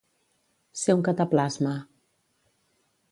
Ser 0.83 0.95
un 0.99 1.03
cataplasma. 1.09 1.75